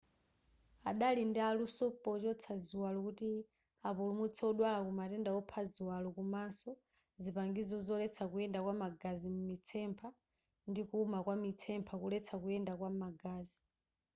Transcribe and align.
adali 0.89 1.21
ndi 1.27 1.39
aluso 1.49 1.85
pochotsa 2.03 2.53
ziwalo 2.65 2.99
kuti 3.07 3.29
apulumutse 3.87 4.41
odwala 4.49 4.79
kumatenda 4.87 5.29
opha 5.39 5.61
ziwalo 5.73 6.07
komanso 6.17 6.69
zipangizo 7.23 7.75
zoletsa 7.87 8.23
kuyenda 8.31 8.59
kwa 8.65 8.73
magazi 8.83 9.27
m'mitsempha 9.33 10.07
ndi 10.69 10.81
kuwuma 10.89 11.19
kwa 11.25 11.35
mitsempha 11.43 11.93
kuletsa 12.01 12.33
kuyenda 12.41 12.73
kwa 12.79 12.89
magazi 13.01 13.59